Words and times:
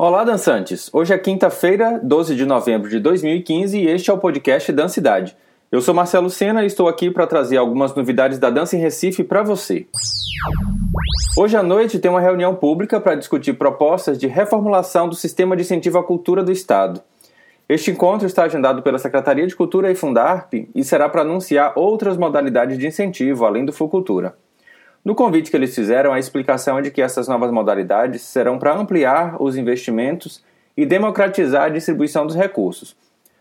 Olá, 0.00 0.22
dançantes! 0.22 0.88
Hoje 0.92 1.12
é 1.12 1.18
quinta-feira, 1.18 1.98
12 2.00 2.36
de 2.36 2.46
novembro 2.46 2.88
de 2.88 3.00
2015 3.00 3.76
e 3.76 3.88
este 3.88 4.08
é 4.08 4.14
o 4.14 4.18
podcast 4.18 4.70
Dancidade. 4.70 5.36
Eu 5.72 5.80
sou 5.80 5.92
Marcelo 5.92 6.30
Sena 6.30 6.62
e 6.62 6.68
estou 6.68 6.86
aqui 6.86 7.10
para 7.10 7.26
trazer 7.26 7.56
algumas 7.56 7.92
novidades 7.96 8.38
da 8.38 8.48
dança 8.48 8.76
em 8.76 8.78
Recife 8.78 9.24
para 9.24 9.42
você. 9.42 9.88
Hoje 11.36 11.56
à 11.56 11.64
noite 11.64 11.98
tem 11.98 12.08
uma 12.08 12.20
reunião 12.20 12.54
pública 12.54 13.00
para 13.00 13.16
discutir 13.16 13.54
propostas 13.54 14.16
de 14.16 14.28
reformulação 14.28 15.08
do 15.08 15.16
sistema 15.16 15.56
de 15.56 15.62
incentivo 15.62 15.98
à 15.98 16.04
cultura 16.04 16.44
do 16.44 16.52
Estado. 16.52 17.02
Este 17.68 17.90
encontro 17.90 18.24
está 18.24 18.44
agendado 18.44 18.82
pela 18.82 19.00
Secretaria 19.00 19.48
de 19.48 19.56
Cultura 19.56 19.90
e 19.90 19.96
Fundarp 19.96 20.54
e 20.72 20.84
será 20.84 21.08
para 21.08 21.22
anunciar 21.22 21.72
outras 21.74 22.16
modalidades 22.16 22.78
de 22.78 22.86
incentivo, 22.86 23.44
além 23.44 23.64
do 23.64 23.72
Fucultura. 23.72 24.36
No 25.04 25.14
convite 25.14 25.50
que 25.50 25.56
eles 25.56 25.74
fizeram, 25.74 26.12
a 26.12 26.18
explicação 26.18 26.78
é 26.78 26.82
de 26.82 26.90
que 26.90 27.00
essas 27.00 27.28
novas 27.28 27.50
modalidades 27.50 28.22
serão 28.22 28.58
para 28.58 28.74
ampliar 28.74 29.40
os 29.40 29.56
investimentos 29.56 30.42
e 30.76 30.84
democratizar 30.84 31.64
a 31.64 31.68
distribuição 31.68 32.26
dos 32.26 32.36
recursos. 32.36 32.96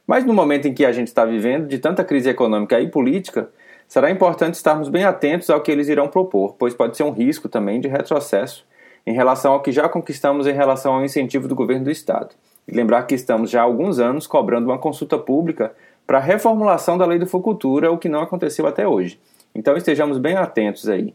Mas 0.05 0.23
no 0.23 0.33
momento 0.33 0.67
em 0.67 0.73
que 0.73 0.85
a 0.85 0.91
gente 0.91 1.07
está 1.07 1.25
vivendo 1.25 1.67
de 1.67 1.79
tanta 1.79 2.03
crise 2.03 2.29
econômica 2.29 2.79
e 2.79 2.87
política, 2.87 3.49
será 3.87 4.09
importante 4.09 4.55
estarmos 4.55 4.89
bem 4.89 5.03
atentos 5.03 5.49
ao 5.49 5.61
que 5.61 5.71
eles 5.71 5.89
irão 5.89 6.07
propor, 6.07 6.55
pois 6.57 6.73
pode 6.73 6.95
ser 6.95 7.03
um 7.03 7.11
risco 7.11 7.49
também 7.49 7.81
de 7.81 7.87
retrocesso 7.87 8.65
em 9.05 9.13
relação 9.13 9.53
ao 9.53 9.61
que 9.61 9.71
já 9.71 9.87
conquistamos 9.87 10.47
em 10.47 10.53
relação 10.53 10.93
ao 10.93 11.03
incentivo 11.03 11.47
do 11.47 11.55
governo 11.55 11.85
do 11.85 11.91
Estado. 11.91 12.35
E 12.67 12.75
lembrar 12.75 13.03
que 13.03 13.15
estamos 13.15 13.49
já 13.49 13.61
há 13.61 13.63
alguns 13.63 13.99
anos 13.99 14.27
cobrando 14.27 14.69
uma 14.69 14.77
consulta 14.77 15.17
pública 15.17 15.73
para 16.05 16.17
a 16.17 16.21
reformulação 16.21 16.97
da 16.97 17.05
lei 17.05 17.17
do 17.17 17.25
Fucultura, 17.25 17.91
o 17.91 17.97
que 17.97 18.09
não 18.09 18.21
aconteceu 18.21 18.67
até 18.67 18.85
hoje. 18.87 19.19
Então 19.55 19.77
estejamos 19.77 20.17
bem 20.17 20.35
atentos 20.35 20.89
aí. 20.89 21.13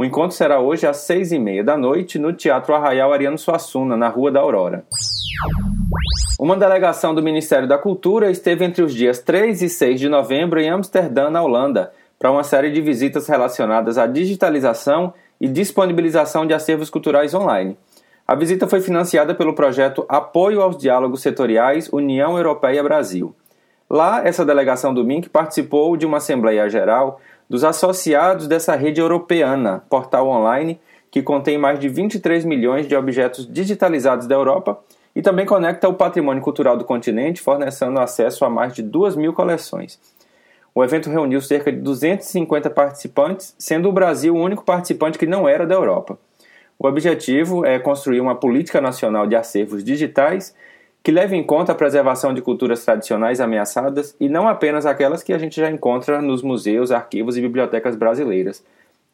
O 0.00 0.04
encontro 0.04 0.34
será 0.34 0.58
hoje 0.58 0.86
às 0.86 0.96
seis 0.96 1.30
e 1.30 1.38
meia 1.38 1.62
da 1.62 1.76
noite 1.76 2.18
no 2.18 2.32
Teatro 2.32 2.74
Arraial 2.74 3.12
Ariano 3.12 3.36
Suassuna, 3.36 3.98
na 3.98 4.08
Rua 4.08 4.32
da 4.32 4.40
Aurora. 4.40 4.82
Uma 6.38 6.56
delegação 6.56 7.14
do 7.14 7.22
Ministério 7.22 7.68
da 7.68 7.76
Cultura 7.76 8.30
esteve 8.30 8.64
entre 8.64 8.82
os 8.82 8.94
dias 8.94 9.18
3 9.18 9.60
e 9.60 9.68
6 9.68 10.00
de 10.00 10.08
novembro 10.08 10.58
em 10.58 10.70
Amsterdã, 10.70 11.28
na 11.28 11.42
Holanda, 11.42 11.92
para 12.18 12.30
uma 12.30 12.42
série 12.42 12.70
de 12.70 12.80
visitas 12.80 13.28
relacionadas 13.28 13.98
à 13.98 14.06
digitalização 14.06 15.12
e 15.38 15.46
disponibilização 15.46 16.46
de 16.46 16.54
acervos 16.54 16.88
culturais 16.88 17.34
online. 17.34 17.76
A 18.26 18.34
visita 18.34 18.66
foi 18.66 18.80
financiada 18.80 19.34
pelo 19.34 19.52
projeto 19.52 20.06
Apoio 20.08 20.62
aos 20.62 20.78
Diálogos 20.78 21.20
Setoriais 21.20 21.92
União 21.92 22.38
Europeia-Brasil. 22.38 23.34
Lá, 23.90 24.26
essa 24.26 24.46
delegação 24.46 24.94
do 24.94 25.04
MINC 25.04 25.28
participou 25.28 25.94
de 25.94 26.06
uma 26.06 26.18
Assembleia 26.18 26.70
Geral 26.70 27.20
dos 27.50 27.64
associados 27.64 28.46
dessa 28.46 28.76
rede 28.76 29.00
europeana, 29.00 29.82
portal 29.90 30.28
online, 30.28 30.80
que 31.10 31.20
contém 31.20 31.58
mais 31.58 31.80
de 31.80 31.88
23 31.88 32.44
milhões 32.44 32.86
de 32.86 32.94
objetos 32.94 33.44
digitalizados 33.44 34.28
da 34.28 34.36
Europa 34.36 34.78
e 35.16 35.20
também 35.20 35.44
conecta 35.44 35.88
o 35.88 35.94
patrimônio 35.94 36.40
cultural 36.40 36.76
do 36.76 36.84
continente, 36.84 37.40
fornecendo 37.40 37.98
acesso 37.98 38.44
a 38.44 38.48
mais 38.48 38.72
de 38.72 38.84
2 38.84 39.16
mil 39.16 39.32
coleções. 39.32 39.98
O 40.72 40.84
evento 40.84 41.10
reuniu 41.10 41.40
cerca 41.40 41.72
de 41.72 41.78
250 41.80 42.70
participantes, 42.70 43.52
sendo 43.58 43.88
o 43.88 43.92
Brasil 43.92 44.32
o 44.32 44.40
único 44.40 44.64
participante 44.64 45.18
que 45.18 45.26
não 45.26 45.48
era 45.48 45.66
da 45.66 45.74
Europa. 45.74 46.16
O 46.78 46.86
objetivo 46.86 47.66
é 47.66 47.80
construir 47.80 48.20
uma 48.20 48.36
política 48.36 48.80
nacional 48.80 49.26
de 49.26 49.34
acervos 49.34 49.82
digitais 49.82 50.54
que 51.02 51.10
leve 51.10 51.36
em 51.36 51.42
conta 51.42 51.72
a 51.72 51.74
preservação 51.74 52.34
de 52.34 52.42
culturas 52.42 52.84
tradicionais 52.84 53.40
ameaçadas 53.40 54.14
e 54.20 54.28
não 54.28 54.46
apenas 54.46 54.84
aquelas 54.84 55.22
que 55.22 55.32
a 55.32 55.38
gente 55.38 55.56
já 55.60 55.70
encontra 55.70 56.20
nos 56.20 56.42
museus, 56.42 56.90
arquivos 56.90 57.36
e 57.36 57.40
bibliotecas 57.40 57.96
brasileiras. 57.96 58.62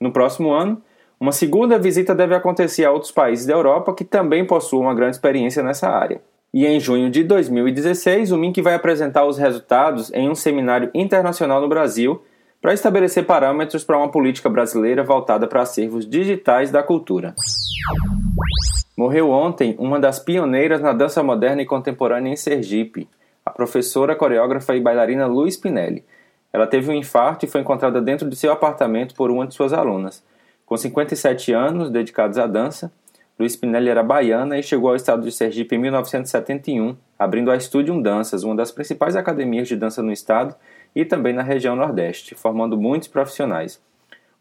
No 0.01 0.11
próximo 0.11 0.53
ano, 0.53 0.83
uma 1.19 1.33
segunda 1.33 1.79
visita 1.79 2.15
deve 2.15 2.35
acontecer 2.35 2.85
a 2.85 2.91
outros 2.91 3.13
países 3.13 3.47
da 3.47 3.55
Europa 3.55 3.95
que 3.95 4.05
também 4.05 4.45
possuem 4.45 4.83
uma 4.83 4.95
grande 4.95 5.17
experiência 5.17 5.63
nessa 5.63 5.89
área. 5.89 6.21
E 6.53 6.67
em 6.67 6.81
junho 6.81 7.11
de 7.11 7.23
2016, 7.23 8.33
o 8.33 8.37
MINC 8.37 8.61
vai 8.63 8.75
apresentar 8.75 9.25
os 9.25 9.39
resultados 9.39 10.13
em 10.13 10.29
um 10.29 10.35
seminário 10.35 10.91
internacional 10.95 11.61
no 11.61 11.69
Brasil 11.69 12.23
para 12.67 12.75
estabelecer 12.75 13.25
parâmetros 13.25 13.85
para 13.85 13.97
uma 13.97 14.11
política 14.11 14.51
brasileira 14.51 15.05
voltada 15.05 15.47
para 15.47 15.63
acervos 15.63 16.05
digitais 16.05 16.69
da 16.69 16.83
cultura. 16.83 17.33
Morreu 18.99 19.31
ontem 19.31 19.77
uma 19.79 20.01
das 20.01 20.19
pioneiras 20.19 20.81
na 20.81 20.93
dança 20.93 21.23
moderna 21.23 21.63
e 21.63 21.65
contemporânea 21.65 22.33
em 22.33 22.35
Sergipe, 22.35 23.09
a 23.45 23.53
professora, 23.53 24.17
coreógrafa 24.17 24.75
e 24.75 24.81
bailarina 24.81 25.29
Luiz 25.29 25.57
Pinelli. 25.57 26.05
Ela 26.53 26.67
teve 26.67 26.91
um 26.91 26.95
infarto 26.95 27.45
e 27.45 27.49
foi 27.49 27.61
encontrada 27.61 28.03
dentro 28.03 28.29
de 28.29 28.35
seu 28.35 28.51
apartamento 28.51 29.15
por 29.15 29.31
uma 29.31 29.47
de 29.47 29.55
suas 29.55 29.73
alunas. 29.73 30.25
Com 30.67 30.77
57 30.77 31.53
anos 31.53 31.89
dedicados 31.89 32.37
à 32.37 32.49
dança, 32.49 32.91
Luiz 33.39 33.55
Pinelli 33.55 33.91
era 33.91 34.03
baiana 34.03 34.59
e 34.59 34.63
chegou 34.65 34.91
ao 34.91 34.97
estado 34.97 35.23
de 35.23 35.31
Sergipe 35.31 35.77
em 35.77 35.79
1971, 35.79 36.97
abrindo 37.17 37.53
a 37.53 37.61
Studium 37.61 38.03
Danças, 38.03 38.43
uma 38.43 38.57
das 38.57 38.73
principais 38.73 39.15
academias 39.15 39.69
de 39.69 39.77
dança 39.77 40.03
no 40.03 40.11
estado 40.11 40.57
e 40.97 41.05
também 41.05 41.35
na 41.35 41.43
região 41.43 41.77
Nordeste, 41.77 42.35
formando 42.35 42.77
muitos 42.79 43.07
profissionais. 43.07 43.79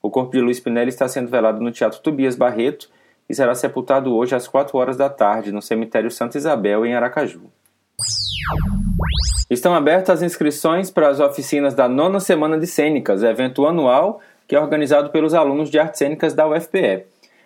O 0.02 0.10
corpo 0.10 0.32
de 0.32 0.40
Luiz 0.40 0.58
Pinelli 0.62 0.88
está 0.88 1.06
sendo 1.06 1.30
velado 1.30 1.62
no 1.62 1.70
Teatro 1.70 2.00
Tobias 2.00 2.38
Barreto 2.38 2.90
e 3.30 3.36
será 3.36 3.54
sepultado 3.54 4.16
hoje 4.16 4.34
às 4.34 4.48
4 4.48 4.78
horas 4.78 4.96
da 4.96 5.10
tarde 5.10 5.52
no 5.52 5.62
cemitério 5.62 6.10
Santa 6.10 6.38
Isabel, 6.38 6.86
em 6.86 6.96
Aracaju. 6.96 7.42
Estão 9.50 9.76
abertas 9.76 10.20
as 10.20 10.24
inscrições 10.24 10.90
para 10.90 11.10
as 11.10 11.20
oficinas 11.20 11.74
da 11.74 11.90
nona 11.90 12.22
Semana 12.22 12.58
de 12.58 12.68
Cênicas, 12.68 13.22
evento 13.22 13.66
anual 13.68 14.22
que 14.48 14.56
é 14.56 14.60
organizado 14.60 15.10
pelos 15.10 15.34
alunos 15.34 15.70
de 15.70 15.80
artes 15.80 15.98
cênicas 15.98 16.34
da 16.34 16.48
UFPE. 16.48 17.04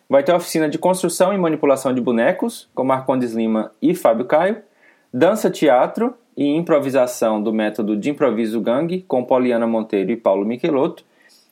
Vai 0.08 0.22
ter 0.24 0.34
oficina 0.34 0.70
de 0.70 0.78
construção 0.78 1.34
e 1.34 1.38
manipulação 1.38 1.94
de 1.94 2.02
bonecos, 2.02 2.70
com 2.76 2.84
Marcondes 2.84 3.34
Lima 3.34 3.72
e 3.82 3.96
Fábio 3.96 4.26
Caio, 4.26 4.62
dança 5.14 5.50
teatro 5.50 6.14
e 6.36 6.46
improvisação 6.46 7.42
do 7.42 7.52
método 7.52 7.98
de 7.98 8.10
improviso 8.10 8.62
gangue, 8.62 9.04
com 9.08 9.24
Poliana 9.24 9.66
Monteiro 9.68 10.12
e 10.12 10.18
Paulo 10.18 10.46
Michelotto, 10.46 11.04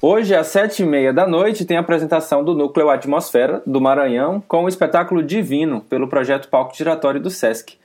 Hoje, 0.00 0.34
às 0.34 0.46
sete 0.48 0.82
e 0.82 0.86
meia 0.86 1.12
da 1.12 1.26
noite, 1.26 1.64
tem 1.64 1.76
a 1.76 1.80
apresentação 1.80 2.44
do 2.44 2.54
Núcleo 2.54 2.90
Atmosfera, 2.90 3.62
do 3.66 3.80
Maranhão, 3.80 4.42
com 4.46 4.64
o 4.64 4.68
espetáculo 4.68 5.22
Divino, 5.22 5.80
pelo 5.80 6.08
projeto 6.08 6.48
Palco 6.48 6.76
Giratório 6.76 7.20
do 7.20 7.30
Sesc. 7.30 7.76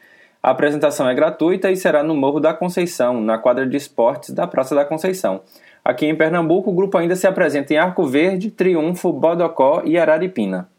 A 0.42 0.52
apresentação 0.52 1.10
é 1.10 1.16
gratuita 1.16 1.72
e 1.72 1.78
será 1.78 2.04
no 2.04 2.16
Morro 2.16 2.40
da 2.40 2.54
Conceição, 2.54 3.22
na 3.22 3.38
quadra 3.38 3.66
de 3.66 3.78
esportes 3.78 4.32
da 4.32 4.46
Praça 4.46 4.76
da 4.76 4.86
Conceição. 4.86 5.42
Aqui 5.84 6.06
em 6.06 6.16
Pernambuco, 6.16 6.70
o 6.70 6.74
grupo 6.74 6.98
ainda 6.98 7.16
se 7.16 7.26
apresenta 7.26 7.74
em 7.74 7.78
Arco 7.78 8.06
Verde, 8.06 8.52
Triunfo, 8.52 9.12
Bodocó 9.12 9.82
e 9.86 9.98
Araripina. 9.98 10.70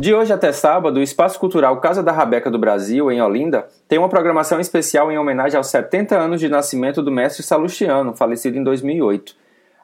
De 0.00 0.12
hoje 0.12 0.32
até 0.32 0.50
sábado, 0.50 0.98
o 0.98 1.02
Espaço 1.02 1.38
Cultural 1.38 1.80
Casa 1.80 2.02
da 2.02 2.10
Rabeca 2.10 2.50
do 2.50 2.58
Brasil, 2.58 3.10
em 3.10 3.22
Olinda, 3.22 3.68
tem 3.86 3.98
uma 3.98 4.08
programação 4.08 4.58
especial 4.58 5.12
em 5.12 5.18
homenagem 5.18 5.56
aos 5.56 5.68
70 5.68 6.18
anos 6.18 6.40
de 6.40 6.48
nascimento 6.48 7.00
do 7.00 7.10
mestre 7.12 7.42
Salustiano, 7.42 8.16
falecido 8.16 8.58
em 8.58 8.64
2008. 8.64 9.36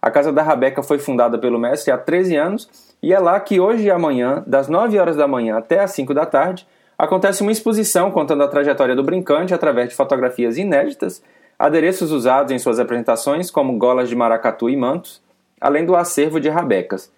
A 0.03 0.11
Casa 0.11 0.33
da 0.33 0.43
Rabeca 0.43 0.83
foi 0.83 0.99
fundada 0.99 1.39
pelo 1.39 1.59
mestre 1.59 1.93
há 1.93 1.99
13 1.99 2.37
anos 2.37 2.69
e 3.03 3.13
é 3.13 3.19
lá 3.21 3.39
que 3.39 3.61
hoje 3.61 3.85
e 3.85 3.91
amanhã, 3.91 4.43
das 4.47 4.69
9 4.69 4.99
horas 4.99 5.17
da 5.17 5.29
manhã 5.29 5.57
até 5.57 5.81
as 5.81 5.93
5 5.93 6.13
da 6.13 6.27
tarde, 6.27 6.67
acontece 6.99 7.43
uma 7.43 7.53
exposição 7.53 8.11
contando 8.11 8.43
a 8.43 8.49
trajetória 8.49 8.97
do 8.97 9.05
brincante 9.05 9.55
através 9.55 9.91
de 9.91 9.95
fotografias 9.95 10.59
inéditas, 10.59 11.23
adereços 11.57 12.11
usados 12.11 12.51
em 12.51 12.59
suas 12.59 12.81
apresentações, 12.81 13.51
como 13.51 13.79
golas 13.79 14.09
de 14.09 14.17
maracatu 14.17 14.69
e 14.69 14.77
mantos, 14.77 15.23
além 15.61 15.87
do 15.87 15.95
acervo 15.95 16.41
de 16.41 16.49
rabecas. 16.49 17.13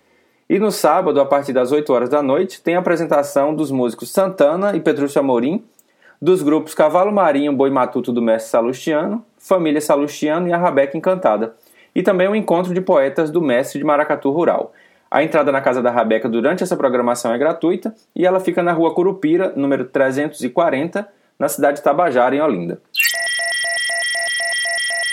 E 0.51 0.59
no 0.59 0.73
sábado, 0.73 1.21
a 1.21 1.25
partir 1.25 1.53
das 1.53 1.71
8 1.71 1.93
horas 1.93 2.09
da 2.09 2.21
noite, 2.21 2.61
tem 2.61 2.75
a 2.75 2.81
apresentação 2.81 3.55
dos 3.55 3.71
músicos 3.71 4.11
Santana 4.11 4.75
e 4.75 4.81
Petrúcio 4.81 5.21
Amorim, 5.21 5.63
dos 6.21 6.43
grupos 6.43 6.75
Cavalo 6.75 7.13
Marinho, 7.13 7.53
Boi 7.53 7.71
Matuto 7.71 8.13
do 8.13 8.21
Mestre 8.21 8.51
Salustiano, 8.51 9.25
Família 9.39 9.81
Salustiano 9.81 10.49
e 10.49 10.53
a 10.53 10.59
Rabeca 10.59 10.99
Encantada, 10.99 11.55
e 11.95 12.03
também 12.03 12.27
o 12.27 12.33
um 12.33 12.35
encontro 12.35 12.75
de 12.75 12.81
poetas 12.81 13.31
do 13.31 13.41
Mestre 13.41 13.79
de 13.79 13.85
Maracatu 13.85 14.29
Rural. 14.33 14.73
A 15.09 15.23
entrada 15.23 15.53
na 15.53 15.61
Casa 15.61 15.81
da 15.81 15.93
Rabeca 15.93 16.29
durante 16.29 16.65
essa 16.65 16.77
programação 16.77 17.33
é 17.33 17.39
gratuita 17.39 17.95
e 18.13 18.27
ela 18.27 18.41
fica 18.41 18.61
na 18.61 18.73
rua 18.73 18.93
Curupira, 18.93 19.53
número 19.55 19.85
340, 19.85 21.07
na 21.39 21.49
cidade 21.49 21.77
de 21.77 21.85
Tabajara, 21.85 22.35
em 22.35 22.41
Olinda. 22.41 22.81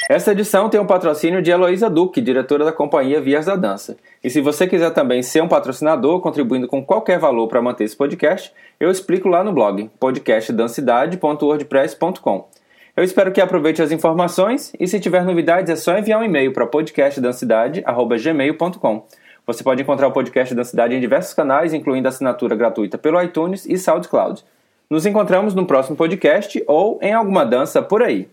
Esta 0.10 0.32
edição 0.32 0.70
tem 0.70 0.80
o 0.80 0.84
um 0.84 0.88
patrocínio 0.88 1.42
de 1.42 1.52
Heloísa 1.52 1.90
Duque, 1.90 2.22
diretora 2.22 2.64
da 2.64 2.72
companhia 2.72 3.20
Vias 3.20 3.46
da 3.46 3.58
Dança. 3.58 3.98
E 4.24 4.30
se 4.30 4.40
você 4.40 4.66
quiser 4.66 4.92
também 4.92 5.22
ser 5.22 5.44
um 5.44 5.50
patrocinador, 5.50 6.22
contribuindo 6.22 6.66
com 6.66 6.82
qualquer 6.82 7.20
valor 7.20 7.50
para 7.50 7.62
manter 7.62 7.84
esse 7.84 7.98
podcast, 7.98 8.54
eu 8.80 8.90
explico 8.90 9.28
lá 9.28 9.44
no 9.44 9.52
blog 9.52 9.92
podcastdancidade.wordpress.com. 10.00 12.48
Eu 12.96 13.04
espero 13.04 13.34
que 13.34 13.42
aproveite 13.42 13.82
as 13.82 13.92
informações 13.92 14.72
e 14.80 14.88
se 14.88 14.98
tiver 14.98 15.26
novidades 15.26 15.70
é 15.70 15.76
só 15.76 15.98
enviar 15.98 16.22
um 16.22 16.24
e-mail 16.24 16.54
para 16.54 16.66
podcastdancidade@gmail.com. 16.66 19.06
Você 19.46 19.62
pode 19.62 19.82
encontrar 19.82 20.08
o 20.08 20.14
podcast 20.14 20.56
da 20.56 20.64
cidade 20.64 20.96
em 20.96 21.02
diversos 21.02 21.34
canais, 21.34 21.74
incluindo 21.74 22.08
assinatura 22.08 22.56
gratuita 22.56 22.98
pelo 22.98 23.22
iTunes 23.22 23.66
e 23.66 23.78
SoundCloud. 23.78 24.42
Nos 24.90 25.06
encontramos 25.06 25.54
no 25.54 25.66
próximo 25.66 25.98
podcast 25.98 26.64
ou 26.66 26.98
em 27.02 27.14
alguma 27.14 27.46
dança 27.46 27.82
por 27.82 28.02
aí. 28.02 28.30